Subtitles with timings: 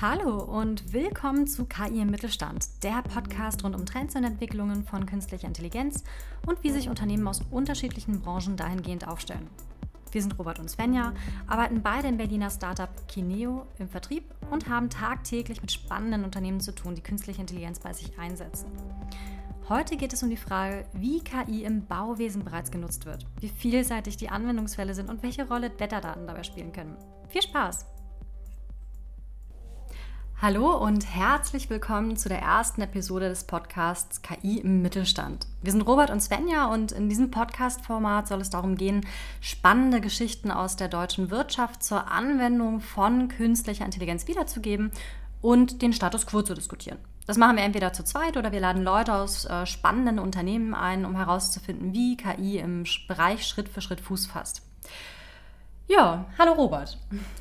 [0.00, 5.06] Hallo und willkommen zu KI im Mittelstand, der Podcast rund um Trends und Entwicklungen von
[5.06, 6.04] künstlicher Intelligenz
[6.46, 9.48] und wie sich Unternehmen aus unterschiedlichen Branchen dahingehend aufstellen.
[10.12, 11.14] Wir sind Robert und Svenja,
[11.48, 14.22] arbeiten beide im Berliner Startup Kineo im Vertrieb
[14.52, 18.70] und haben tagtäglich mit spannenden Unternehmen zu tun, die künstliche Intelligenz bei sich einsetzen.
[19.68, 24.16] Heute geht es um die Frage, wie KI im Bauwesen bereits genutzt wird, wie vielseitig
[24.16, 26.96] die Anwendungsfälle sind und welche Rolle Wetterdaten dabei spielen können.
[27.30, 27.97] Viel Spaß!
[30.40, 35.48] Hallo und herzlich willkommen zu der ersten Episode des Podcasts KI im Mittelstand.
[35.62, 39.04] Wir sind Robert und Svenja und in diesem Podcast-Format soll es darum gehen,
[39.40, 44.92] spannende Geschichten aus der deutschen Wirtschaft zur Anwendung von künstlicher Intelligenz wiederzugeben
[45.42, 46.98] und den Status quo zu diskutieren.
[47.26, 51.04] Das machen wir entweder zu zweit oder wir laden Leute aus äh, spannenden Unternehmen ein,
[51.04, 54.62] um herauszufinden, wie KI im Bereich Schritt für Schritt Fuß fasst.
[55.88, 56.96] Ja, hallo Robert.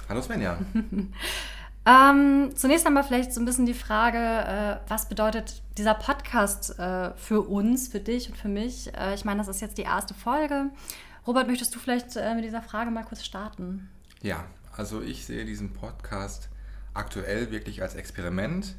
[0.09, 0.57] Hallo Svenja.
[1.87, 7.11] Ähm, zunächst einmal vielleicht so ein bisschen die Frage, äh, was bedeutet dieser Podcast äh,
[7.15, 8.93] für uns, für dich und für mich?
[8.93, 10.69] Äh, ich meine, das ist jetzt die erste Folge.
[11.25, 13.89] Robert, möchtest du vielleicht äh, mit dieser Frage mal kurz starten?
[14.21, 14.43] Ja,
[14.75, 16.49] also ich sehe diesen Podcast
[16.93, 18.75] aktuell wirklich als Experiment.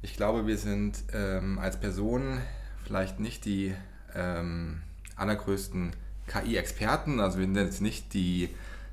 [0.00, 2.40] Ich glaube, wir sind ähm, als Person
[2.84, 3.74] vielleicht nicht die
[4.14, 4.80] ähm,
[5.16, 5.92] allergrößten
[6.28, 7.20] KI-Experten.
[7.20, 8.48] Also wir sind jetzt nicht die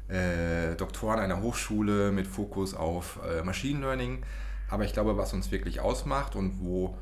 [0.08, 4.23] äh, Doktoren einer Hochschule mit Fokus auf äh, Machine Learning.
[4.70, 6.98] Aber ich glaube, was uns wirklich ausmacht und wo,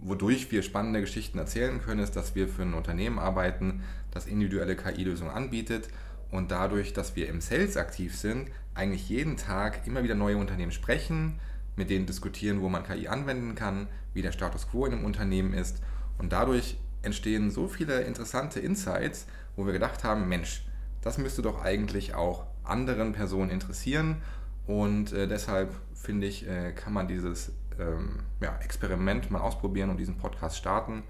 [0.00, 4.76] wodurch wir spannende Geschichten erzählen können, ist, dass wir für ein Unternehmen arbeiten, das individuelle
[4.76, 5.88] KI-Lösungen anbietet
[6.30, 10.72] und dadurch, dass wir im Sales aktiv sind, eigentlich jeden Tag immer wieder neue Unternehmen
[10.72, 11.38] sprechen,
[11.76, 15.54] mit denen diskutieren, wo man KI anwenden kann, wie der Status quo in einem Unternehmen
[15.54, 15.82] ist.
[16.18, 20.64] Und dadurch entstehen so viele interessante Insights, wo wir gedacht haben, Mensch,
[21.02, 24.22] das müsste doch eigentlich auch anderen Personen interessieren.
[24.66, 29.98] Und äh, deshalb finde ich, äh, kann man dieses ähm, ja, Experiment mal ausprobieren und
[29.98, 31.02] diesen Podcast starten.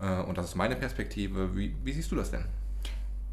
[0.00, 1.56] Äh, und das ist meine Perspektive.
[1.56, 2.44] Wie, wie, siehst du das denn?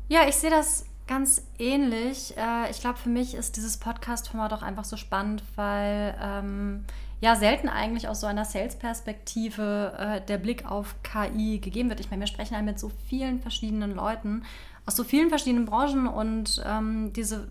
[0.07, 2.35] Ja, ich sehe das ganz ähnlich.
[2.37, 6.85] Äh, ich glaube, für mich ist dieses Podcast-Format auch einfach so spannend, weil ähm,
[7.19, 11.99] ja selten eigentlich aus so einer Sales-Perspektive äh, der Blick auf KI gegeben wird.
[11.99, 14.43] Ich meine, wir sprechen ja mit so vielen verschiedenen Leuten
[14.85, 17.49] aus so vielen verschiedenen Branchen und ähm, diese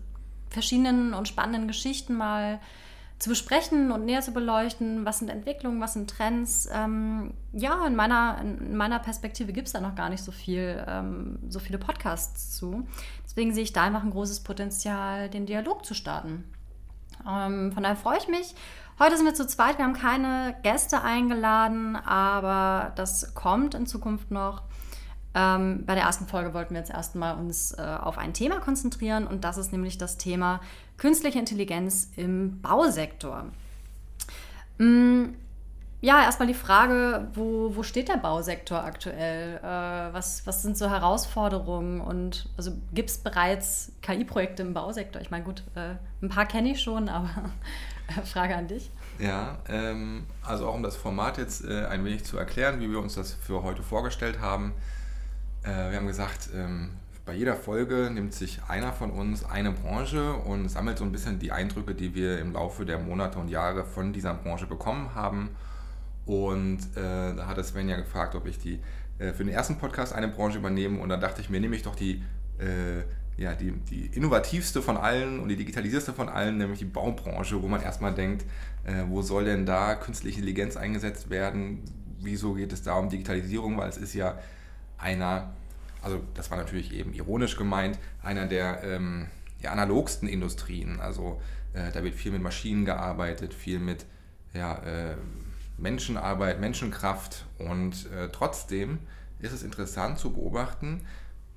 [0.49, 2.59] verschiedenen und spannenden Geschichten mal
[3.21, 6.67] zu besprechen und näher zu beleuchten, was sind Entwicklungen, was sind Trends.
[6.73, 10.83] Ähm, ja, in meiner, in meiner Perspektive gibt es da noch gar nicht so viel,
[10.87, 12.87] ähm, so viele Podcasts zu.
[13.23, 16.45] Deswegen sehe ich da einfach ein großes Potenzial, den Dialog zu starten.
[17.27, 18.55] Ähm, von daher freue ich mich.
[18.97, 24.31] Heute sind wir zu zweit, wir haben keine Gäste eingeladen, aber das kommt in Zukunft
[24.31, 24.63] noch.
[25.33, 29.27] Ähm, bei der ersten Folge wollten wir jetzt erstmal uns äh, auf ein Thema konzentrieren
[29.27, 30.59] und das ist nämlich das Thema
[30.97, 33.45] künstliche Intelligenz im Bausektor.
[34.79, 35.35] Ähm,
[36.03, 39.57] ja, erstmal die Frage, wo, wo steht der Bausektor aktuell?
[39.57, 45.21] Äh, was, was sind so Herausforderungen und also gibt es bereits KI-Projekte im Bausektor?
[45.21, 47.29] Ich meine, gut, äh, ein paar kenne ich schon, aber
[48.25, 48.89] Frage an dich.
[49.19, 52.99] Ja, ähm, also auch um das Format jetzt äh, ein wenig zu erklären, wie wir
[52.99, 54.73] uns das für heute vorgestellt haben.
[55.63, 56.91] Äh, wir haben gesagt, ähm,
[57.25, 61.37] bei jeder Folge nimmt sich einer von uns eine Branche und sammelt so ein bisschen
[61.37, 65.49] die Eindrücke, die wir im Laufe der Monate und Jahre von dieser Branche bekommen haben.
[66.25, 68.79] Und äh, da hat Sven ja gefragt, ob ich die
[69.19, 70.99] äh, für den ersten Podcast eine Branche übernehme.
[70.99, 72.23] Und da dachte ich mir, nehme ich doch die,
[72.57, 73.03] äh,
[73.37, 77.67] ja, die, die innovativste von allen und die digitalisierste von allen, nämlich die Baubranche, wo
[77.67, 78.45] man erstmal denkt,
[78.83, 81.83] äh, wo soll denn da künstliche Intelligenz eingesetzt werden?
[82.19, 83.77] Wieso geht es da um Digitalisierung?
[83.77, 84.39] Weil es ist ja
[85.01, 85.53] einer,
[86.01, 89.27] also das war natürlich eben ironisch gemeint, einer der ähm,
[89.59, 90.99] ja, analogsten Industrien.
[90.99, 91.41] Also
[91.73, 94.05] äh, da wird viel mit Maschinen gearbeitet, viel mit
[94.53, 95.15] ja, äh,
[95.77, 98.99] Menschenarbeit, Menschenkraft und äh, trotzdem
[99.39, 101.01] ist es interessant zu beobachten,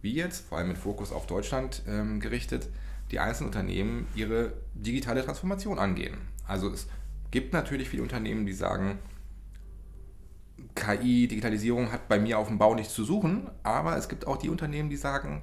[0.01, 2.69] wie jetzt, vor allem mit Fokus auf Deutschland ähm, gerichtet,
[3.11, 6.17] die einzelnen Unternehmen ihre digitale Transformation angehen.
[6.47, 6.89] Also es
[7.31, 8.99] gibt natürlich viele Unternehmen, die sagen,
[10.75, 14.37] KI, Digitalisierung hat bei mir auf dem Bau nichts zu suchen, aber es gibt auch
[14.37, 15.43] die Unternehmen, die sagen,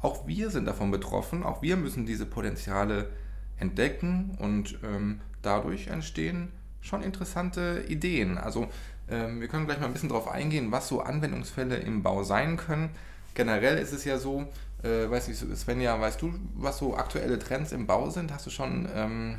[0.00, 3.10] auch wir sind davon betroffen, auch wir müssen diese Potenziale
[3.58, 6.50] entdecken und ähm, dadurch entstehen
[6.80, 8.36] schon interessante Ideen.
[8.36, 8.68] Also
[9.08, 12.56] ähm, wir können gleich mal ein bisschen darauf eingehen, was so Anwendungsfälle im Bau sein
[12.56, 12.90] können.
[13.34, 14.46] Generell ist es ja so,
[14.82, 18.32] äh, weiß nicht, Svenja, weißt du, was so aktuelle Trends im Bau sind?
[18.32, 19.38] Hast du schon, ähm,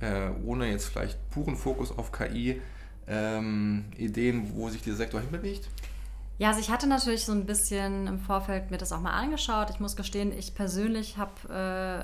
[0.00, 2.60] äh, ohne jetzt vielleicht puren Fokus auf KI,
[3.10, 5.68] ähm, Ideen, wo sich dieser Sektor hinbewegt?
[6.38, 9.68] Ja, also ich hatte natürlich so ein bisschen im Vorfeld mir das auch mal angeschaut.
[9.68, 11.32] Ich muss gestehen, ich persönlich habe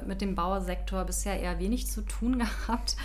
[0.04, 2.96] äh, mit dem Bausektor bisher eher wenig zu tun gehabt.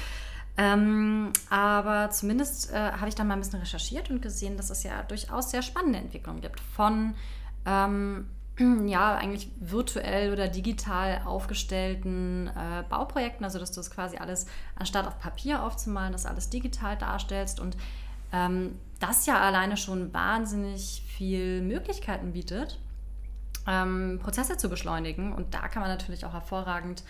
[0.57, 4.83] Ähm, aber zumindest äh, habe ich dann mal ein bisschen recherchiert und gesehen, dass es
[4.83, 7.13] ja durchaus sehr spannende Entwicklungen gibt von
[7.65, 8.27] ähm,
[8.85, 14.45] ja, eigentlich virtuell oder digital aufgestellten äh, Bauprojekten, also dass du es quasi alles
[14.75, 17.77] anstatt auf Papier aufzumalen, das alles digital darstellst und
[18.33, 22.79] ähm, das ja alleine schon wahnsinnig viel Möglichkeiten bietet,
[23.67, 27.03] ähm, Prozesse zu beschleunigen und da kann man natürlich auch hervorragend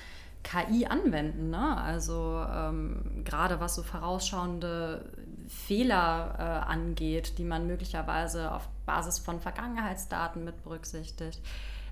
[0.44, 1.50] KI anwenden.
[1.50, 1.78] Ne?
[1.78, 5.06] Also ähm, gerade was so vorausschauende
[5.48, 11.40] Fehler äh, angeht, die man möglicherweise auf Basis von Vergangenheitsdaten mit berücksichtigt.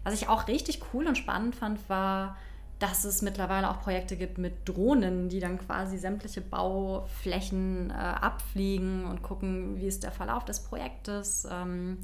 [0.03, 2.37] Was ich auch richtig cool und spannend fand, war,
[2.79, 9.05] dass es mittlerweile auch Projekte gibt mit Drohnen, die dann quasi sämtliche Bauflächen äh, abfliegen
[9.05, 11.45] und gucken, wie ist der Verlauf des Projektes.
[11.51, 11.97] Ähm,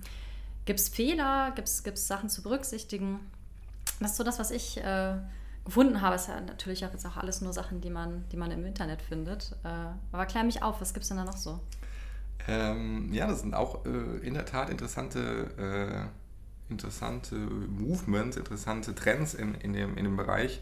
[0.66, 1.52] gibt es Fehler?
[1.56, 3.20] Gibt es Sachen zu berücksichtigen?
[4.02, 5.16] Das ist so das, was ich äh,
[5.64, 8.52] gefunden habe, ist ja natürlich auch jetzt auch alles nur Sachen, die man, die man
[8.52, 9.56] im Internet findet.
[9.64, 11.62] Äh, aber klär mich auf, was gibt es denn da noch so?
[12.48, 16.10] Ähm, ja, das sind auch äh, in der Tat interessante,
[16.70, 20.62] äh, interessante Movements, interessante Trends in, in, dem, in dem Bereich.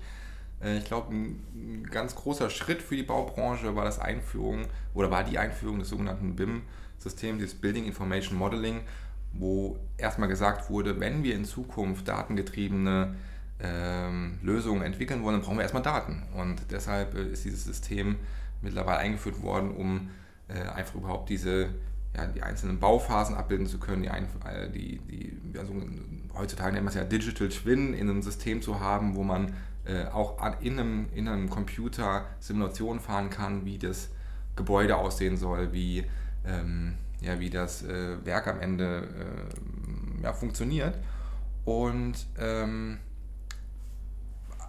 [0.63, 5.11] Äh, ich glaube, ein, ein, ganz großer Schritt für die Baubranche war das Einführung oder
[5.11, 8.81] war die Einführung des sogenannten BIM-Systems, des Building Information Modeling,
[9.33, 13.15] wo erstmal gesagt wurde, wenn wir in Zukunft datengetriebene
[13.59, 16.23] ähm, Lösungen entwickeln wollen, dann brauchen wir erstmal Daten.
[16.35, 18.17] Und deshalb äh, ist dieses System
[18.61, 20.09] mittlerweile eingeführt worden, um
[20.47, 21.69] einfach überhaupt diese,
[22.15, 25.73] ja, die einzelnen Bauphasen abbilden zu können, die, äh, die, die also
[26.35, 29.53] heutzutage nennt man es ja Digital Twin in einem System zu haben, wo man
[29.85, 34.09] äh, auch an, in, einem, in einem Computer Simulationen fahren kann, wie das
[34.55, 36.05] Gebäude aussehen soll, wie,
[36.45, 39.07] ähm, ja, wie das äh, Werk am Ende
[40.21, 40.97] äh, ja, funktioniert.
[41.65, 42.99] Und ähm,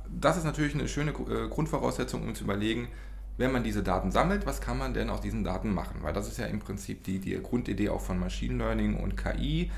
[0.09, 2.89] das ist natürlich eine schöne äh, Grundvoraussetzung, um zu überlegen,
[3.37, 6.03] wenn man diese Daten sammelt, was kann man denn aus diesen Daten machen?
[6.03, 9.71] Weil das ist ja im Prinzip die, die Grundidee auch von Machine Learning und KI,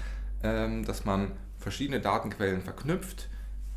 [0.43, 3.29] ähm, dass man verschiedene Datenquellen verknüpft,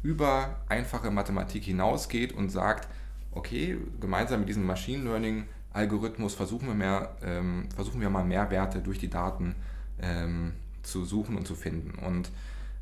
[0.04, 2.88] über einfache Mathematik hinausgeht und sagt,
[3.32, 8.80] okay, gemeinsam mit diesem Machine Learning Algorithmus versuchen wir, mehr, ähm, versuchen wir mal Mehrwerte
[8.80, 9.56] durch die Daten
[10.02, 10.54] ähm,
[10.84, 12.00] zu suchen und zu finden.
[12.00, 12.32] Und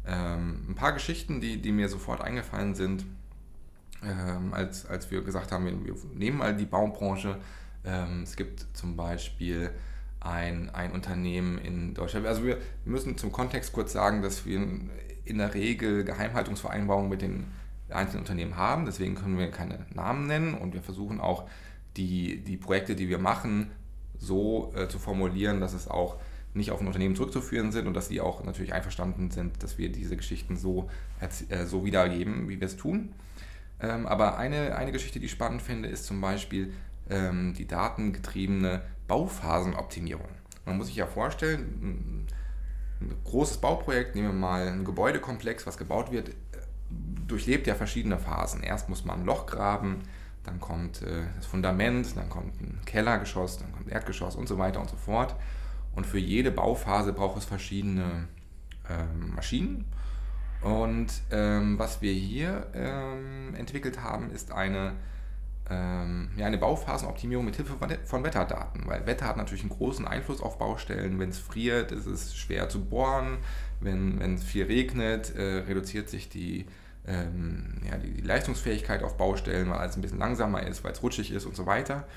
[0.06, 3.06] ähm, ein paar Geschichten, die, die mir sofort eingefallen sind,
[4.04, 7.38] ähm, als, als wir gesagt haben, wir, nehmen mal die Baubranche.
[7.84, 9.72] Ähm, es gibt zum Beispiel
[10.20, 12.26] ein, ein Unternehmen in Deutschland.
[12.26, 14.60] Also wir müssen zum Kontext kurz sagen, dass wir
[15.26, 17.48] in der Regel Geheimhaltungsvereinbarungen mit den
[17.90, 18.86] einzelnen Unternehmen haben.
[18.86, 21.50] Deswegen können wir keine Namen nennen und wir versuchen auch
[21.96, 23.72] die, die Projekte, die wir machen,
[24.20, 26.18] so äh, zu formulieren, dass es auch
[26.54, 29.92] nicht auf ein Unternehmen zurückzuführen sind und dass sie auch natürlich einverstanden sind, dass wir
[29.92, 30.90] diese Geschichten so,
[31.50, 33.14] äh, so wiedergeben, wie wir es tun.
[33.80, 36.74] Ähm, aber eine, eine Geschichte, die ich spannend finde, ist zum Beispiel
[37.10, 40.30] ähm, die datengetriebene Bauphasenoptimierung.
[40.66, 42.28] Man muss sich ja vorstellen,
[43.00, 46.34] ein, großes Bauprojekt, nehmen wir mal ein Gebäudekomplex, was gebaut wird, äh,
[47.28, 48.64] durchlebt ja verschiedene Phasen.
[48.64, 50.02] Erst muss man ein Loch graben,
[50.44, 54.82] dann kommt äh, das Fundament, dann kommt ein Kellergeschoss, dann kommt Erdgeschoss und so weiter
[54.82, 55.36] und so fort.
[55.96, 58.28] Und für jede Bauphase braucht es verschiedene
[58.90, 59.86] ähm, Maschinen
[60.62, 64.94] und ähm, was wir hier ähm, entwickelt haben, ist eine,
[65.70, 67.76] ähm, ja, eine Bauphasenoptimierung mit Hilfe
[68.06, 71.20] von Wetterdaten, weil Wetter hat natürlich einen großen Einfluss auf Baustellen.
[71.20, 73.38] Wenn es friert, ist es schwer zu bohren.
[73.80, 76.66] Wenn es viel regnet, äh, reduziert sich die,
[77.06, 81.04] ähm, ja, die, die, Leistungsfähigkeit auf Baustellen, weil alles ein bisschen langsamer ist, weil es
[81.04, 82.08] rutschig ist und so weiter.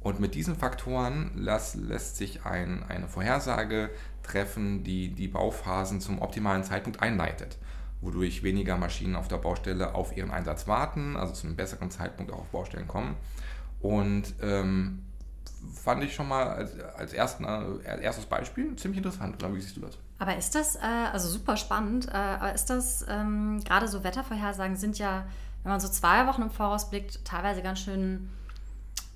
[0.00, 3.90] Und mit diesen Faktoren las, lässt sich ein, eine Vorhersage
[4.22, 7.58] treffen, die die Bauphasen zum optimalen Zeitpunkt einleitet
[8.00, 12.32] wodurch weniger Maschinen auf der Baustelle auf ihren Einsatz warten, also zu einem besseren Zeitpunkt
[12.32, 13.16] auch auf Baustellen kommen.
[13.80, 15.04] Und ähm,
[15.74, 19.42] fand ich schon mal als, als ersten, äh, erstes Beispiel ziemlich interessant.
[19.42, 19.98] Oder wie siehst du das?
[20.18, 20.80] Aber ist das, äh,
[21.12, 25.26] also super spannend, äh, aber ist das, ähm, gerade so Wettervorhersagen sind ja,
[25.62, 28.28] wenn man so zwei Wochen im Voraus blickt, teilweise ganz schön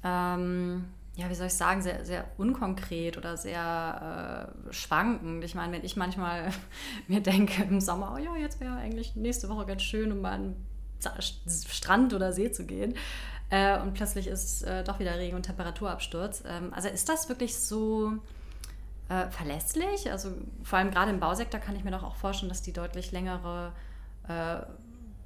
[0.04, 5.44] ähm, ja, wie soll ich sagen, sehr, sehr unkonkret oder sehr äh, schwankend.
[5.44, 6.50] Ich meine, wenn ich manchmal
[7.08, 10.32] mir denke im Sommer, oh ja, jetzt wäre eigentlich nächste Woche ganz schön, um mal
[10.32, 10.56] an
[11.18, 12.94] Strand oder See zu gehen.
[13.50, 16.44] Äh, und plötzlich ist äh, doch wieder Regen und Temperaturabsturz.
[16.46, 18.12] Ähm, also ist das wirklich so
[19.10, 20.10] äh, verlässlich?
[20.10, 20.30] Also
[20.62, 23.72] vor allem gerade im Bausektor kann ich mir doch auch vorstellen, dass die deutlich längere
[24.28, 24.60] äh,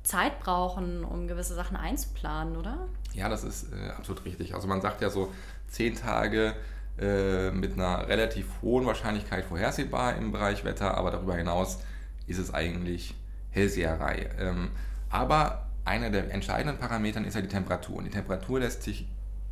[0.02, 2.88] Zeit brauchen, um gewisse Sachen einzuplanen, oder?
[3.12, 4.54] Ja, das ist äh, absolut richtig.
[4.54, 5.32] Also man sagt ja so,
[5.68, 6.54] zehn Tage
[6.98, 11.78] äh, mit einer relativ hohen Wahrscheinlichkeit vorhersehbar im Bereich Wetter, aber darüber hinaus
[12.26, 13.14] ist es eigentlich
[13.50, 14.30] Hellseherei.
[14.38, 14.70] Ähm,
[15.10, 17.96] aber einer der entscheidenden Parameter ist ja die Temperatur.
[17.96, 19.06] Und die Temperatur lässt sich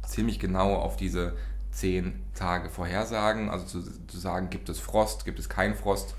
[0.07, 1.37] ziemlich genau auf diese
[1.71, 6.15] zehn Tage vorhersagen, also zu, zu sagen, gibt es Frost, gibt es keinen Frost.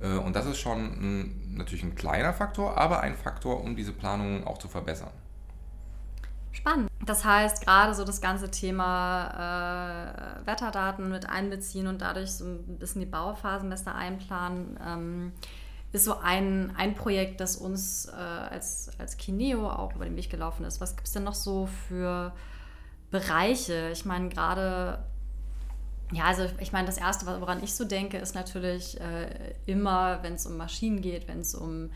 [0.00, 3.92] Äh, und das ist schon ein, natürlich ein kleiner Faktor, aber ein Faktor, um diese
[3.92, 5.10] Planung auch zu verbessern.
[6.56, 6.90] Spannend.
[7.04, 12.78] Das heißt, gerade so das ganze Thema äh, Wetterdaten mit einbeziehen und dadurch so ein
[12.78, 15.32] bisschen die Bauphasen besser einplanen, ähm,
[15.92, 20.30] ist so ein, ein Projekt, das uns äh, als, als Kineo auch über den Weg
[20.30, 20.80] gelaufen ist.
[20.80, 22.32] Was gibt es denn noch so für
[23.10, 23.90] Bereiche?
[23.92, 25.04] Ich meine, gerade,
[26.12, 30.34] ja, also ich meine, das Erste, woran ich so denke, ist natürlich äh, immer, wenn
[30.34, 31.90] es um Maschinen geht, wenn es um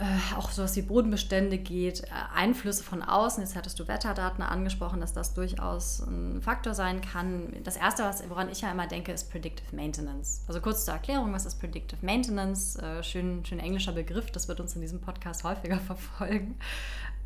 [0.00, 3.42] äh, auch sowas wie Bodenbestände geht, äh, Einflüsse von außen.
[3.42, 7.54] Jetzt hattest du Wetterdaten angesprochen, dass das durchaus ein Faktor sein kann.
[7.64, 10.42] Das Erste, was, woran ich ja immer denke, ist Predictive Maintenance.
[10.48, 12.76] Also kurz zur Erklärung, was ist Predictive Maintenance?
[12.76, 16.56] Äh, schön, schön englischer Begriff, das wird uns in diesem Podcast häufiger verfolgen.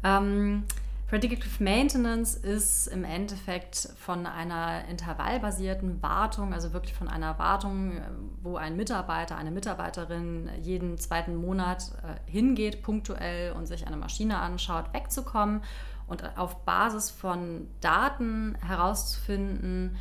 [0.02, 0.64] Ähm,
[1.07, 8.01] Predictive Maintenance ist im Endeffekt von einer intervallbasierten Wartung, also wirklich von einer Wartung,
[8.43, 14.39] wo ein Mitarbeiter, eine Mitarbeiterin jeden zweiten Monat äh, hingeht, punktuell und sich eine Maschine
[14.39, 15.63] anschaut, wegzukommen
[16.07, 19.97] und auf Basis von Daten herauszufinden,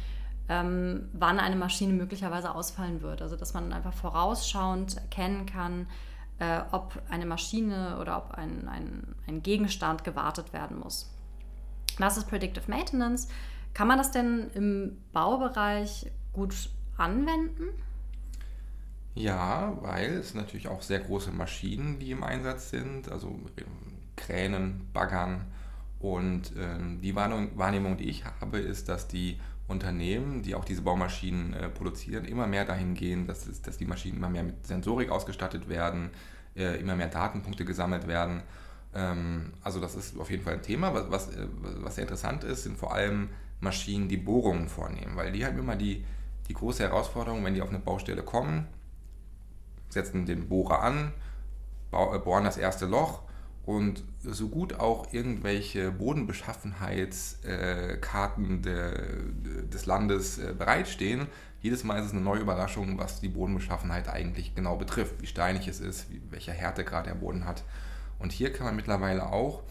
[0.48, 3.22] ähm, wann eine Maschine möglicherweise ausfallen wird.
[3.22, 5.88] Also dass man einfach vorausschauend erkennen kann,
[6.40, 11.10] äh, ob eine Maschine oder ob ein, ein, ein Gegenstand gewartet werden muss.
[11.98, 13.28] Was ist Predictive Maintenance?
[13.74, 17.66] Kann man das denn im Baubereich gut anwenden?
[19.16, 23.66] Ja, weil es natürlich auch sehr große Maschinen, die im Einsatz sind, also ähm,
[24.16, 25.46] Kränen, Baggern.
[26.00, 31.54] Und ähm, die Wahrnehmung, die ich habe, ist, dass die Unternehmen, die auch diese Baumaschinen
[31.54, 35.10] äh, produzieren, immer mehr dahin gehen, dass, es, dass die Maschinen immer mehr mit Sensorik
[35.10, 36.10] ausgestattet werden,
[36.56, 38.44] äh, immer mehr Datenpunkte gesammelt werden.
[38.94, 40.94] Ähm, also das ist auf jeden Fall ein Thema.
[40.94, 41.48] Was, was, äh,
[41.82, 43.30] was sehr interessant ist, sind vor allem
[43.62, 46.04] Maschinen, die Bohrungen vornehmen, weil die haben immer die,
[46.50, 48.68] die große Herausforderung, wenn die auf eine Baustelle kommen,
[49.90, 51.14] setzen den Bohrer an,
[51.94, 53.22] äh, bohren das erste Loch
[53.66, 61.28] und so gut auch irgendwelche Bodenbeschaffenheitskarten des Landes bereitstehen,
[61.64, 65.66] jedes Mal ist es eine neue Überraschung, was die Bodenbeschaffenheit eigentlich genau betrifft, wie steinig
[65.70, 67.64] es ist, welcher Härtegrad der Boden hat.
[68.20, 69.64] Und hier kann man mittlerweile auch,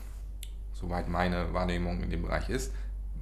[0.73, 2.73] soweit meine Wahrnehmung in dem Bereich ist,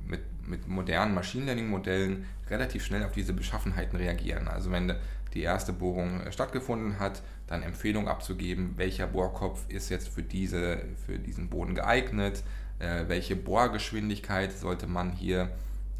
[0.06, 4.46] mit, mit modernen Machine Learning-Modellen relativ schnell auf diese Beschaffenheiten reagieren.
[4.46, 4.94] Also wenn
[5.34, 10.78] die erste Bohrung äh, stattgefunden hat, dann Empfehlung abzugeben, welcher Bohrkopf ist jetzt für, diese,
[11.04, 12.44] für diesen Boden geeignet,
[12.78, 15.50] äh, welche Bohrgeschwindigkeit sollte man hier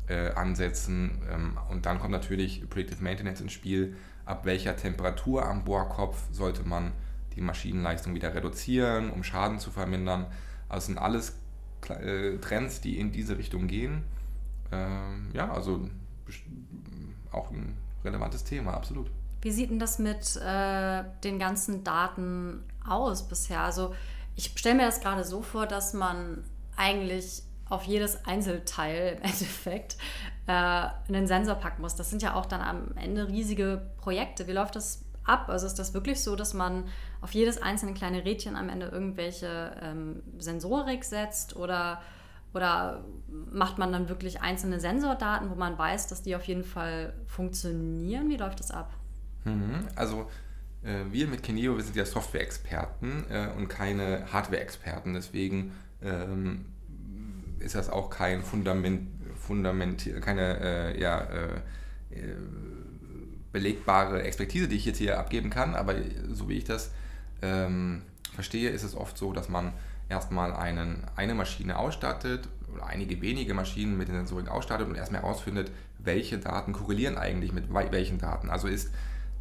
[0.06, 1.20] äh, ansetzen.
[1.28, 3.96] Ähm, und dann kommt natürlich Predictive Maintenance ins Spiel.
[4.24, 6.92] Ab welcher Temperatur am Bohrkopf sollte man
[7.34, 10.26] die Maschinenleistung wieder reduzieren, um Schaden zu vermindern.
[10.68, 11.36] Also sind alles
[11.88, 14.04] äh, Trends, die in diese Richtung gehen.
[14.70, 15.90] Ähm, ja, also
[17.32, 19.10] auch ein relevantes Thema, absolut.
[19.42, 23.60] Wie sieht denn das mit äh, den ganzen Daten aus bisher?
[23.60, 23.94] Also
[24.36, 26.44] ich stelle mir das gerade so vor, dass man
[26.76, 29.96] eigentlich auf jedes Einzelteil im Endeffekt
[30.46, 30.52] äh,
[31.08, 31.94] einen Sensor packen muss.
[31.94, 34.46] Das sind ja auch dann am Ende riesige Projekte.
[34.46, 35.48] Wie läuft das ab?
[35.48, 36.84] Also ist das wirklich so, dass man
[37.20, 42.02] auf jedes einzelne kleine Rädchen am Ende irgendwelche ähm, Sensorik setzt oder,
[42.52, 47.14] oder macht man dann wirklich einzelne Sensordaten, wo man weiß, dass die auf jeden Fall
[47.26, 48.28] funktionieren?
[48.28, 48.99] Wie läuft das ab?
[49.44, 49.88] Mhm.
[49.94, 50.30] Also
[50.82, 55.14] äh, wir mit Kineo, wir sind ja Software-Experten äh, und keine Hardware-Experten.
[55.14, 56.66] Deswegen ähm,
[57.58, 61.26] ist das auch kein Fundament, Fundament keine äh, ja,
[63.52, 65.94] belegbare Expertise, die ich jetzt hier abgeben kann, aber
[66.30, 66.90] so wie ich das
[67.42, 68.02] ähm,
[68.34, 69.72] verstehe, ist es oft so, dass man
[70.08, 75.22] erstmal einen, eine Maschine ausstattet oder einige wenige Maschinen mit den Sensorik ausstattet und erstmal
[75.22, 78.50] herausfindet, welche Daten korrelieren eigentlich mit welchen Daten.
[78.50, 78.90] Also ist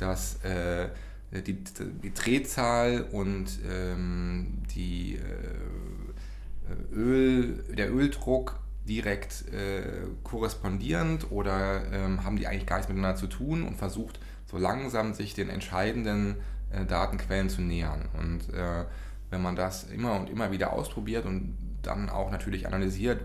[0.01, 0.89] das äh,
[1.31, 1.63] die,
[2.03, 12.37] die Drehzahl und ähm, die äh, Öl, der Öldruck direkt äh, korrespondierend oder ähm, haben
[12.37, 16.37] die eigentlich gar nichts miteinander zu tun und versucht so langsam sich den entscheidenden
[16.71, 18.09] äh, Datenquellen zu nähern.
[18.17, 18.85] Und äh,
[19.29, 23.21] wenn man das immer und immer wieder ausprobiert und dann auch natürlich analysiert,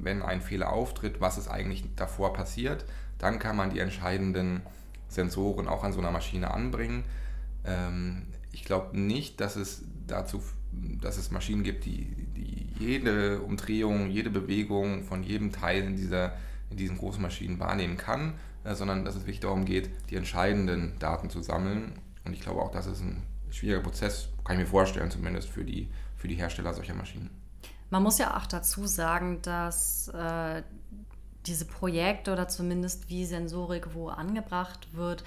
[0.00, 2.84] wenn ein Fehler auftritt, was ist eigentlich davor passiert,
[3.18, 4.62] dann kann man die entscheidenden
[5.08, 7.04] Sensoren auch an so einer Maschine anbringen.
[7.64, 12.04] Ähm, ich glaube nicht, dass es dazu dass es Maschinen gibt, die,
[12.36, 16.32] die jede Umdrehung, jede Bewegung von jedem Teil in, dieser,
[16.70, 18.34] in diesen großen Maschinen wahrnehmen kann,
[18.64, 21.92] äh, sondern dass es wirklich darum geht, die entscheidenden Daten zu sammeln.
[22.24, 25.64] Und ich glaube auch, das ist ein schwieriger Prozess, kann ich mir vorstellen, zumindest für
[25.64, 27.30] die, für die Hersteller solcher Maschinen.
[27.90, 30.62] Man muss ja auch dazu sagen, dass äh,
[31.46, 35.24] diese Projekte oder zumindest wie Sensorik wo angebracht wird,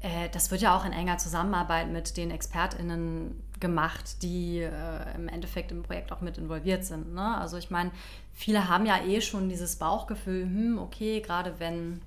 [0.00, 5.28] äh, das wird ja auch in enger Zusammenarbeit mit den ExpertInnen gemacht, die äh, im
[5.28, 7.14] Endeffekt im Projekt auch mit involviert sind.
[7.14, 7.36] Ne?
[7.38, 7.90] Also ich meine,
[8.32, 12.02] viele haben ja eh schon dieses Bauchgefühl, hm, okay, gerade wenn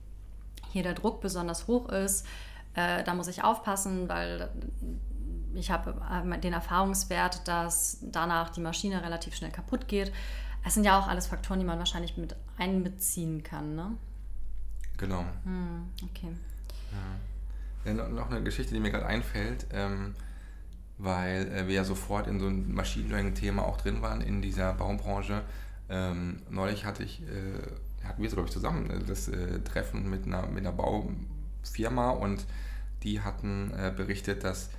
[0.71, 2.25] hier der Druck besonders hoch ist,
[2.75, 4.49] äh, da muss ich aufpassen, weil
[5.55, 10.11] ich habe äh, den Erfahrungswert, dass danach die Maschine relativ schnell kaputt geht.
[10.69, 13.75] Es sind ja auch alles Faktoren, die man wahrscheinlich mit einbeziehen kann.
[13.75, 13.97] Ne?
[14.97, 15.25] Genau.
[15.43, 16.27] Hm, okay.
[17.85, 17.91] Ja.
[17.91, 18.07] ja.
[18.07, 20.13] noch eine Geschichte, die mir gerade einfällt, ähm,
[20.99, 24.73] weil äh, wir ja sofort in so einem Machine Learning-Thema auch drin waren in dieser
[24.73, 25.41] Baumbranche.
[25.89, 30.07] Ähm, neulich hatte ich, äh, hatten wir so, glaube ich, zusammen äh, das äh, Treffen
[30.07, 32.45] mit einer, mit einer Baufirma und
[33.01, 34.69] die hatten äh, berichtet, dass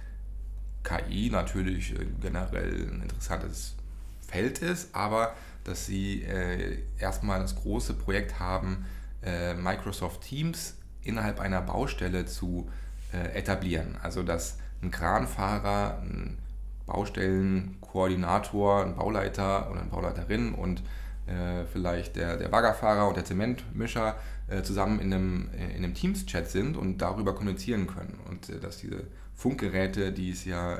[0.84, 3.74] KI natürlich äh, generell ein interessantes
[4.20, 8.86] Feld ist, aber dass sie äh, erstmal das große Projekt haben,
[9.22, 12.68] äh, Microsoft Teams innerhalb einer Baustelle zu
[13.12, 13.96] äh, etablieren.
[14.02, 16.38] Also dass ein Kranfahrer, ein
[16.86, 20.82] Baustellenkoordinator, ein Bauleiter oder eine Bauleiterin und
[21.26, 24.16] äh, vielleicht der, der Baggerfahrer und der Zementmischer
[24.48, 28.18] äh, zusammen in einem, in einem Teams-Chat sind und darüber kommunizieren können.
[28.28, 30.78] Und dass diese Funkgeräte, die es ja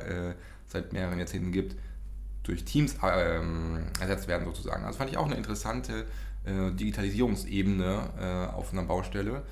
[0.67, 1.75] seit mehreren Jahrzehnten gibt,
[2.43, 4.83] durch Teams ähm, ersetzt werden sozusagen.
[4.83, 6.05] Also fand ich auch eine interessante
[6.43, 9.43] äh, Digitalisierungsebene äh, auf einer Baustelle.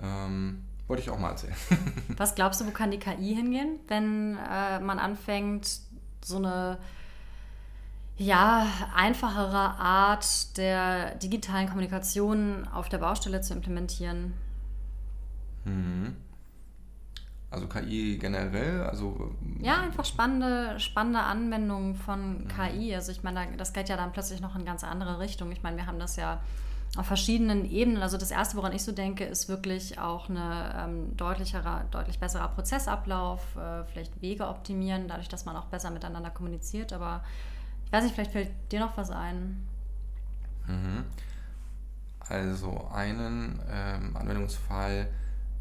[0.00, 1.54] Ähm, wollte ich auch mal erzählen.
[2.16, 5.80] Was glaubst du, wo kann die KI hingehen, wenn äh, man anfängt,
[6.24, 6.78] so eine
[8.16, 14.34] ja, einfachere Art der digitalen Kommunikation auf der Baustelle zu implementieren?
[15.64, 16.16] Mhm.
[17.50, 22.94] Also KI generell, also ja einfach spannende spannende Anwendungen von KI.
[22.94, 25.50] Also ich meine, das geht ja dann plötzlich noch in ganz andere Richtung.
[25.50, 26.40] Ich meine, wir haben das ja
[26.96, 28.02] auf verschiedenen Ebenen.
[28.02, 32.48] Also das erste, woran ich so denke, ist wirklich auch eine ähm, deutlicherer, deutlich besserer
[32.48, 36.92] Prozessablauf, äh, vielleicht Wege optimieren, dadurch, dass man auch besser miteinander kommuniziert.
[36.92, 37.24] Aber
[37.86, 39.66] ich weiß nicht, vielleicht fällt dir noch was ein.
[40.66, 41.04] Mhm.
[42.20, 45.08] Also einen ähm, Anwendungsfall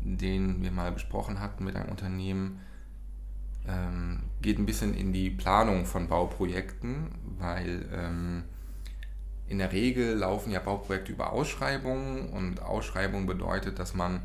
[0.02, 2.60] den wir mal besprochen hatten mit einem Unternehmen,
[3.68, 7.08] ähm, geht ein bisschen in die Planung von Bauprojekten,
[7.40, 8.44] weil ähm,
[9.48, 14.22] in der Regel laufen ja Bauprojekte über Ausschreibungen und Ausschreibung bedeutet, dass man,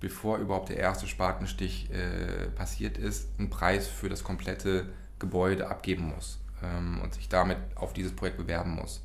[0.00, 6.12] bevor überhaupt der erste Spatenstich äh, passiert ist, einen Preis für das komplette Gebäude abgeben
[6.14, 9.04] muss ähm, und sich damit auf dieses Projekt bewerben muss.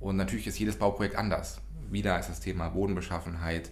[0.00, 1.60] Und natürlich ist jedes Bauprojekt anders.
[1.90, 3.70] Wieder ist das Thema Bodenbeschaffenheit,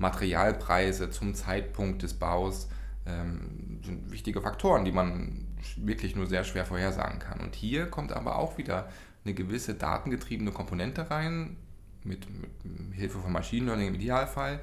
[0.00, 2.68] Materialpreise zum Zeitpunkt des Baus
[3.06, 7.40] ähm, sind wichtige Faktoren, die man wirklich nur sehr schwer vorhersagen kann.
[7.40, 8.88] Und hier kommt aber auch wieder
[9.24, 11.56] eine gewisse datengetriebene Komponente rein,
[12.02, 12.50] mit, mit
[12.94, 14.60] Hilfe von Machine Learning im Idealfall,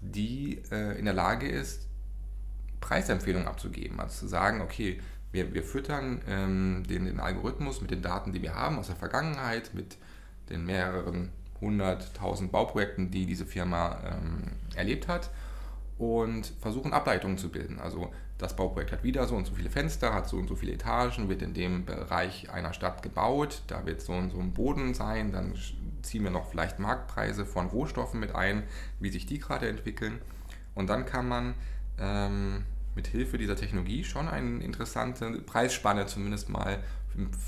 [0.00, 1.86] die äh, in der Lage ist,
[2.80, 4.00] Preisempfehlungen abzugeben.
[4.00, 5.00] Also zu sagen, okay,
[5.30, 8.96] wir, wir füttern ähm, den, den Algorithmus mit den Daten, die wir haben aus der
[8.96, 9.96] Vergangenheit, mit
[10.50, 11.30] den mehreren
[11.62, 15.30] 100.000 Bauprojekten, die diese Firma ähm, erlebt hat
[15.98, 17.78] und versuchen Ableitungen zu bilden.
[17.78, 20.72] Also das Bauprojekt hat wieder so und so viele Fenster, hat so und so viele
[20.72, 24.92] Etagen, wird in dem Bereich einer Stadt gebaut, da wird so und so ein Boden
[24.92, 25.54] sein, dann
[26.02, 28.62] ziehen wir noch vielleicht Marktpreise von Rohstoffen mit ein,
[29.00, 30.20] wie sich die gerade entwickeln.
[30.74, 31.54] Und dann kann man
[31.98, 32.64] ähm,
[32.94, 36.78] mit Hilfe dieser Technologie schon eine interessante Preisspanne zumindest mal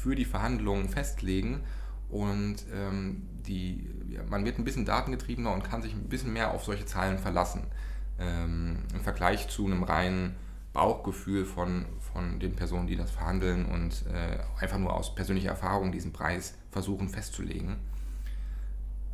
[0.03, 1.61] für die Verhandlungen festlegen
[2.09, 6.53] und ähm, die, ja, man wird ein bisschen datengetriebener und kann sich ein bisschen mehr
[6.53, 7.67] auf solche Zahlen verlassen.
[8.19, 10.35] Ähm, Im Vergleich zu einem reinen
[10.73, 15.93] Bauchgefühl von, von den Personen, die das verhandeln und äh, einfach nur aus persönlicher Erfahrung
[15.93, 17.77] diesen Preis versuchen festzulegen.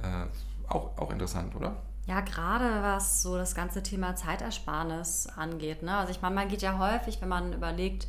[0.03, 0.27] Äh,
[0.69, 1.83] auch, auch interessant, oder?
[2.07, 5.83] Ja, gerade was so das ganze Thema Zeitersparnis angeht.
[5.83, 5.97] Ne?
[5.97, 8.09] Also ich meine, man geht ja häufig, wenn man überlegt,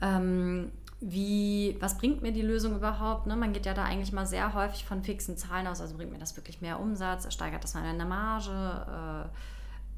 [0.00, 3.26] ähm, wie, was bringt mir die Lösung überhaupt?
[3.26, 3.34] Ne?
[3.34, 5.80] Man geht ja da eigentlich mal sehr häufig von fixen Zahlen aus.
[5.80, 9.30] Also bringt mir das wirklich mehr Umsatz, steigert das meine Marge,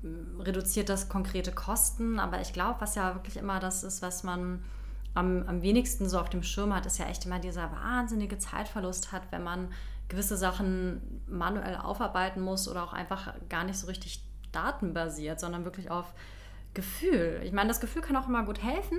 [0.05, 2.21] äh, reduziert das konkrete Kosten.
[2.21, 4.63] Aber ich glaube, was ja wirklich immer das ist, was man
[5.15, 9.11] am, am wenigsten so auf dem Schirm hat, ist ja echt immer dieser wahnsinnige Zeitverlust
[9.11, 9.73] hat, wenn man
[10.09, 15.91] gewisse Sachen manuell aufarbeiten muss oder auch einfach gar nicht so richtig datenbasiert, sondern wirklich
[15.91, 16.13] auf
[16.75, 17.41] Gefühl.
[17.45, 18.99] Ich meine, das Gefühl kann auch immer gut helfen,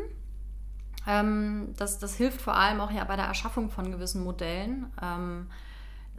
[1.07, 5.47] ähm, das, das hilft vor allem auch ja bei der Erschaffung von gewissen Modellen, ähm,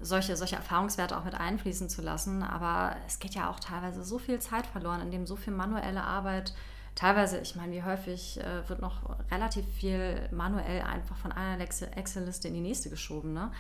[0.00, 2.42] solche, solche Erfahrungswerte auch mit einfließen zu lassen.
[2.42, 6.54] Aber es geht ja auch teilweise so viel Zeit verloren, indem so viel manuelle Arbeit
[6.94, 12.48] teilweise, ich meine, wie häufig äh, wird noch relativ viel manuell einfach von einer Excel-Liste
[12.48, 13.32] in die nächste geschoben.
[13.32, 13.50] Ne?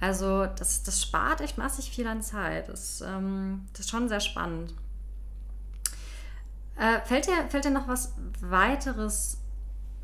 [0.00, 2.68] Also das, das spart echt massig viel an Zeit.
[2.68, 4.74] Das, ähm, das ist schon sehr spannend.
[6.76, 9.41] Äh, fällt, dir, fällt dir noch was weiteres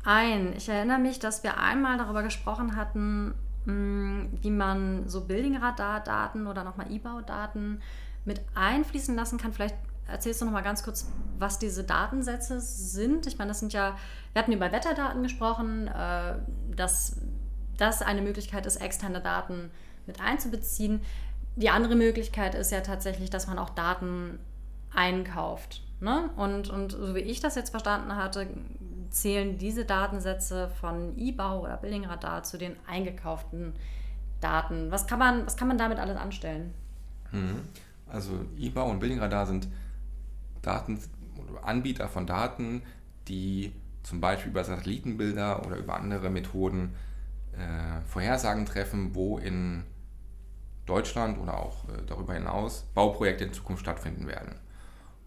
[0.03, 0.53] ein?
[0.55, 3.33] Ich erinnere mich, dass wir einmal darüber gesprochen hatten,
[3.65, 7.81] mh, hm, wie man so Building-Radar-Daten oder nochmal E-Bau-Daten
[8.25, 9.53] mit einfließen lassen kann.
[9.53, 9.75] Vielleicht
[10.07, 11.07] erzählst du noch mal ganz kurz,
[11.37, 13.27] was diese Datensätze sind.
[13.27, 13.95] Ich meine, das sind ja,
[14.33, 16.35] wir hatten über Wetterdaten gesprochen, äh,
[16.75, 17.17] dass
[17.77, 19.71] das eine Möglichkeit ist, externe Daten
[20.05, 21.01] mit einzubeziehen.
[21.55, 24.39] Die andere Möglichkeit ist ja tatsächlich, dass man auch Daten
[24.93, 25.81] einkauft.
[26.01, 26.29] Ne?
[26.35, 28.47] Und, und so wie ich das jetzt verstanden hatte,
[29.11, 33.73] zählen diese Datensätze von eBau oder Building Radar zu den eingekauften
[34.41, 34.91] Daten.
[34.91, 36.73] Was kann man, was kann man damit alles anstellen?
[37.31, 37.61] Mhm.
[38.07, 39.67] Also eBau und Building Radar sind
[40.61, 40.99] Daten,
[41.61, 42.81] Anbieter von Daten,
[43.27, 46.95] die zum Beispiel über Satellitenbilder oder über andere Methoden
[47.53, 49.83] äh, Vorhersagen treffen, wo in
[50.85, 54.55] Deutschland oder auch äh, darüber hinaus Bauprojekte in Zukunft stattfinden werden.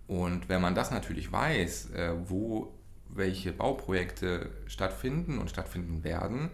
[0.08, 2.74] Und wenn man das natürlich weiß, äh, wo
[3.14, 6.50] welche Bauprojekte stattfinden und stattfinden werden,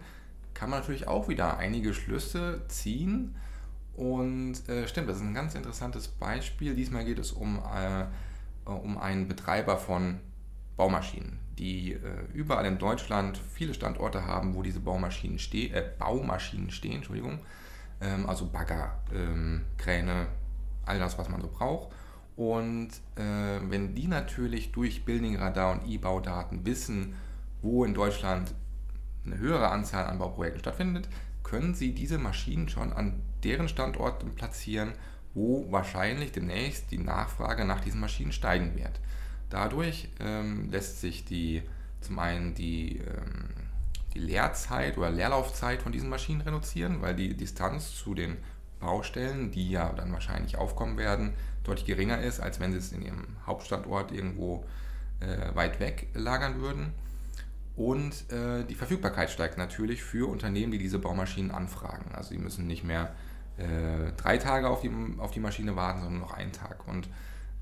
[0.53, 3.35] kann man natürlich auch wieder einige Schlüsse ziehen.
[3.95, 6.75] Und äh, stimmt, das ist ein ganz interessantes Beispiel.
[6.75, 8.05] Diesmal geht es um äh,
[8.77, 10.19] um einen Betreiber von
[10.77, 11.99] Baumaschinen, die äh,
[12.33, 17.39] überall in Deutschland viele Standorte haben, wo diese Baumaschinen, ste äh, Baumaschinen stehen, Entschuldigung,
[18.01, 20.27] ähm, also Bagger, ähm, Kräne,
[20.85, 21.89] all das, was man so braucht.
[22.39, 27.15] Und äh, wenn die natürlich durch Building Radar und E-Baudaten wissen,
[27.61, 28.53] wo in Deutschland
[29.25, 31.09] eine höhere Anzahl an Bauprojekten stattfindet,
[31.43, 34.93] können sie diese Maschinen schon an deren Standorten platzieren
[35.33, 38.99] wo wahrscheinlich demnächst die Nachfrage nach diesen Maschinen steigen wird.
[39.49, 41.63] Dadurch ähm, lässt sich die
[42.01, 43.49] zum einen die, ähm,
[44.13, 48.37] die Leerzeit oder Leerlaufzeit von diesen Maschinen reduzieren, weil die Distanz zu den
[48.79, 51.33] Baustellen, die ja dann wahrscheinlich aufkommen werden,
[51.69, 54.65] deutlich geringer ist, als wenn sie es in ihrem Hauptstandort irgendwo
[55.19, 56.93] äh, weit weg lagern würden.
[57.75, 62.13] Und äh, die Verfügbarkeit steigt natürlich für Unternehmen, die diese Baumaschinen anfragen.
[62.13, 63.15] Also sie müssen nicht mehr
[63.57, 66.87] äh, drei Tage auf die, auf die Maschine warten, sondern noch einen Tag.
[66.87, 67.07] Und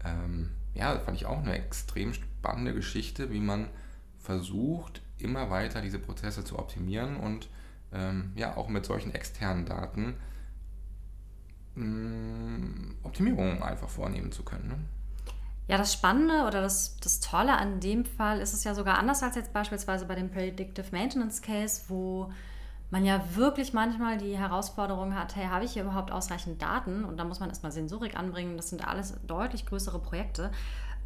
[0.03, 3.67] ähm, ja, fand ich auch eine extrem spannende Geschichte, wie man
[4.19, 7.49] versucht, immer weiter diese Prozesse zu optimieren und
[7.93, 10.15] ähm, ja, auch mit solchen externen Daten
[13.03, 14.67] Optimierungen einfach vornehmen zu können.
[14.67, 14.77] Ne?
[15.67, 19.21] Ja, das Spannende oder das, das Tolle an dem Fall ist es ja sogar anders
[19.21, 22.31] als jetzt beispielsweise bei dem Predictive Maintenance Case, wo
[22.89, 27.03] man ja wirklich manchmal die Herausforderung hat, hey, habe ich hier überhaupt ausreichend Daten?
[27.03, 28.55] Und da muss man erstmal Sensorik anbringen.
[28.55, 30.51] Das sind alles deutlich größere Projekte.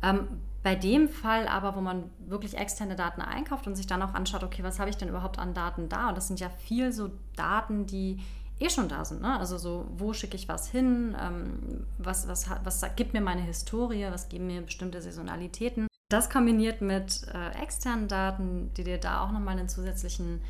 [0.04, 0.28] Ähm,
[0.62, 4.44] bei dem Fall aber, wo man wirklich externe Daten einkauft und sich dann auch anschaut,
[4.44, 6.10] okay, was habe ich denn überhaupt an Daten da?
[6.10, 8.20] Und das sind ja viel so Daten, die
[8.62, 9.22] eh schon da sind.
[9.22, 9.40] Ne?
[9.40, 11.16] Also so, wo schicke ich was hin?
[11.20, 14.08] Ähm, was, was, was gibt mir meine Historie?
[14.12, 15.88] Was geben mir bestimmte Saisonalitäten?
[16.10, 20.42] Das kombiniert mit äh, externen Daten, die dir da auch nochmal einen zusätzlichen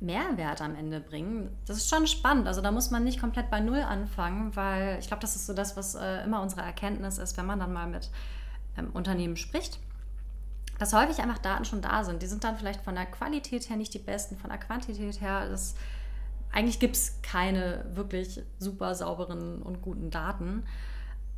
[0.00, 2.46] Mehrwert am Ende bringen, das ist schon spannend.
[2.46, 5.54] Also da muss man nicht komplett bei Null anfangen, weil ich glaube, das ist so
[5.54, 8.10] das, was äh, immer unsere Erkenntnis ist, wenn man dann mal mit
[8.76, 9.78] ähm, Unternehmen spricht,
[10.78, 12.20] dass häufig einfach Daten schon da sind.
[12.20, 15.48] Die sind dann vielleicht von der Qualität her nicht die besten, von der Quantität her
[15.48, 15.78] ist,
[16.56, 20.64] eigentlich gibt es keine wirklich super sauberen und guten Daten.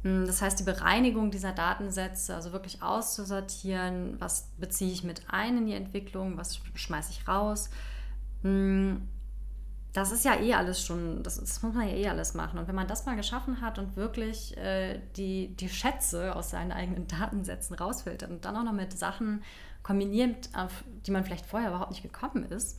[0.05, 5.59] Hm, das heißt, die Bereinigung dieser Datensätze, also wirklich auszusortieren, was beziehe ich mit ein
[5.59, 7.69] in die Entwicklung, was schmeiße ich raus,
[8.43, 9.09] hm,
[9.93, 12.61] das ist ja eh alles schon, das, das, muss man ja eh alles machen.
[12.61, 16.71] Und wenn man das mal geschaffen hat und wirklich äh, die, die Schätze aus seinen
[16.71, 19.43] eigenen Datensätzen rausfiltert und dann auch noch mit Sachen
[19.83, 22.79] kombiniert, auf die man vielleicht vorher überhaupt nicht gekommen ist,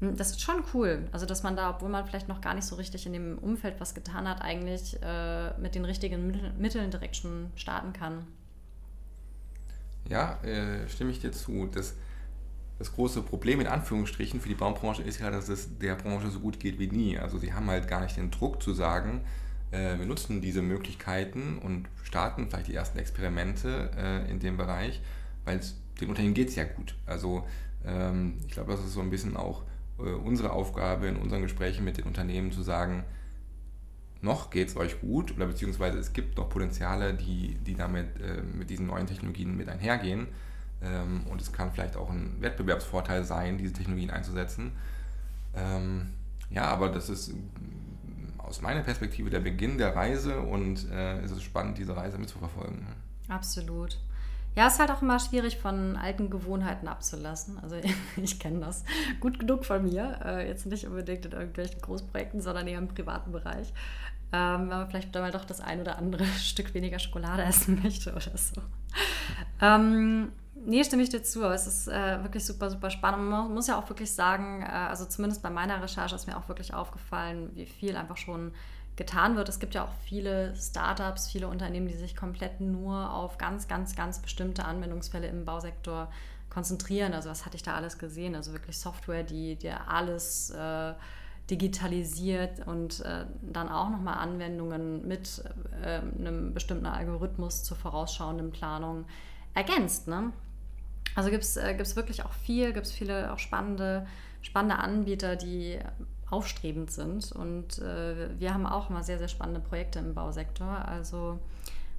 [0.00, 1.08] das ist schon cool.
[1.12, 3.80] Also, dass man da, obwohl man vielleicht noch gar nicht so richtig in dem Umfeld
[3.80, 8.26] was getan hat, eigentlich äh, mit den richtigen Mitteln direkt schon starten kann.
[10.08, 11.66] Ja, äh, stimme ich dir zu.
[11.66, 11.94] Das
[12.78, 16.38] das große Problem in Anführungsstrichen für die Baubranche ist ja, dass es der Branche so
[16.38, 17.18] gut geht wie nie.
[17.18, 19.22] Also sie haben halt gar nicht den Druck zu sagen,
[19.72, 25.00] äh, wir nutzen diese Möglichkeiten und starten vielleicht die ersten Experimente äh, in dem Bereich,
[25.44, 25.60] weil
[26.00, 26.94] den Unternehmen geht es ja gut.
[27.04, 27.44] Also
[27.84, 29.64] ähm, ich glaube, das ist so ein bisschen auch
[29.98, 33.04] unsere Aufgabe in unseren Gesprächen mit den Unternehmen zu sagen,
[34.20, 38.42] noch geht es euch gut oder beziehungsweise es gibt noch Potenziale, die, die damit äh,
[38.42, 40.28] mit diesen neuen Technologien mit einhergehen
[40.82, 44.72] ähm, und es kann vielleicht auch ein Wettbewerbsvorteil sein, diese Technologien einzusetzen.
[45.54, 46.10] Ähm,
[46.50, 47.34] ja, aber das ist
[48.38, 52.86] aus meiner Perspektive der Beginn der Reise und äh, es ist spannend, diese Reise mitzuverfolgen.
[53.28, 53.98] Absolut.
[54.56, 57.58] Ja, es ist halt auch immer schwierig, von alten Gewohnheiten abzulassen.
[57.60, 57.76] Also
[58.16, 58.84] ich kenne das
[59.20, 60.18] gut genug von mir.
[60.24, 63.72] Äh, jetzt nicht unbedingt in irgendwelchen Großprojekten, sondern eher im privaten Bereich.
[64.32, 68.10] Ähm, wenn man vielleicht mal doch das ein oder andere Stück weniger Schokolade essen möchte
[68.10, 68.60] oder so.
[69.60, 71.44] Ähm, nee, stimme ich dir zu.
[71.44, 73.30] Aber es ist äh, wirklich super, super spannend.
[73.30, 76.48] Man muss ja auch wirklich sagen, äh, also zumindest bei meiner Recherche ist mir auch
[76.48, 78.52] wirklich aufgefallen, wie viel einfach schon
[78.98, 79.48] getan wird.
[79.48, 83.96] Es gibt ja auch viele Startups, viele Unternehmen, die sich komplett nur auf ganz, ganz,
[83.96, 86.10] ganz bestimmte Anwendungsfälle im Bausektor
[86.50, 87.14] konzentrieren.
[87.14, 88.34] Also was hatte ich da alles gesehen?
[88.34, 90.92] Also wirklich Software, die dir alles äh,
[91.50, 95.42] digitalisiert und äh, dann auch nochmal Anwendungen mit
[95.82, 99.06] äh, einem bestimmten Algorithmus zur vorausschauenden Planung
[99.54, 100.08] ergänzt.
[100.08, 100.32] Ne?
[101.14, 104.06] Also gibt es äh, wirklich auch viel, gibt es viele auch spannende,
[104.42, 105.78] spannende Anbieter, die
[106.30, 107.32] aufstrebend sind.
[107.32, 110.84] Und äh, wir haben auch immer sehr, sehr spannende Projekte im Bausektor.
[110.86, 111.38] Also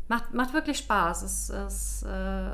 [0.07, 1.23] macht, macht wirklich Spaß.
[1.23, 2.51] Es ist äh,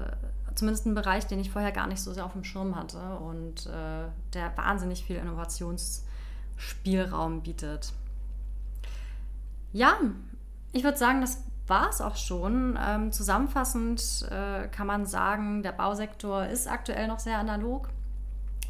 [0.56, 3.68] zumindest ein Bereich, den ich vorher gar nicht so sehr auf dem Schirm hatte und
[3.68, 7.94] äh, der wahnsinnig viel Innovationsspielraum bietet.
[9.74, 10.00] Ja,
[10.72, 12.80] ich würde sagen, das war es auch schon.
[12.82, 17.90] Ähm, zusammenfassend äh, kann man sagen, der Bausektor ist aktuell noch sehr analog.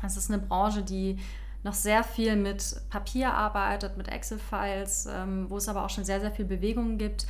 [0.04, 1.20] Es ist eine Branche, die
[1.66, 6.22] noch sehr viel mit Papier arbeitet, mit Excel-Files, ähm, wo es aber auch schon sehr,
[6.22, 7.26] sehr viel Bewegung gibt.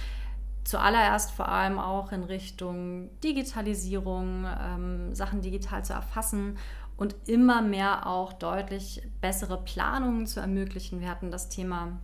[0.65, 6.57] Zuallererst vor allem auch in Richtung Digitalisierung, ähm, Sachen digital zu erfassen
[6.97, 10.99] und immer mehr auch deutlich bessere Planungen zu ermöglichen.
[10.99, 11.97] Wir hatten das Thema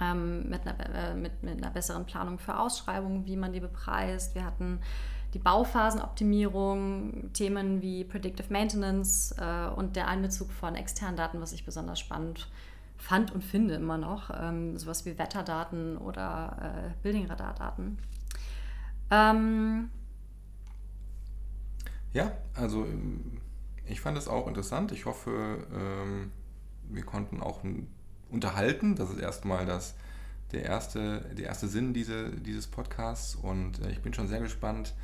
[0.00, 4.36] ähm, mit, einer, äh, mit, mit einer besseren Planung für Ausschreibungen, wie man die bepreist.
[4.36, 4.78] Wir hatten
[5.34, 11.64] die Bauphasenoptimierung, Themen wie Predictive Maintenance äh, und der Einbezug von externen Daten, was ich
[11.64, 12.48] besonders spannend
[12.96, 17.98] fand und finde immer noch, ähm, sowas wie Wetterdaten oder äh, Building-Radardaten.
[19.10, 19.90] Ähm,
[22.12, 22.86] ja, also
[23.86, 24.92] ich fand es auch interessant.
[24.92, 26.30] Ich hoffe, ähm,
[26.88, 27.60] wir konnten auch
[28.30, 28.94] unterhalten.
[28.94, 29.96] Das ist erstmal das,
[30.52, 34.94] der, erste, der erste Sinn diese, dieses Podcasts und äh, ich bin schon sehr gespannt,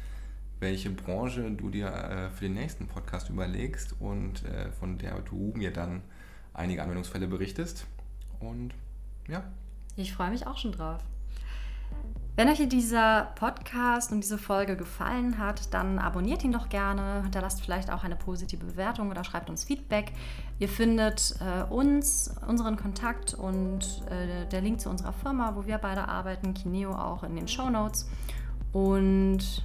[0.60, 5.52] welche Branche du dir äh, für den nächsten Podcast überlegst und äh, von der du
[5.56, 6.02] mir dann
[6.54, 7.86] einige Anwendungsfälle berichtest.
[8.38, 8.74] Und
[9.26, 9.42] ja.
[9.96, 11.02] Ich freue mich auch schon drauf.
[12.36, 17.60] Wenn euch dieser Podcast und diese Folge gefallen hat, dann abonniert ihn doch gerne, hinterlasst
[17.60, 20.12] vielleicht auch eine positive Bewertung oder schreibt uns Feedback.
[20.58, 25.78] Ihr findet äh, uns, unseren Kontakt und äh, der Link zu unserer Firma, wo wir
[25.78, 28.08] beide arbeiten, Kineo, auch in den Show Notes.
[28.72, 29.62] Und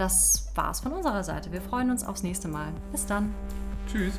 [0.00, 1.52] das war's von unserer Seite.
[1.52, 2.72] Wir freuen uns aufs nächste Mal.
[2.90, 3.34] Bis dann.
[3.86, 4.14] Tschüss.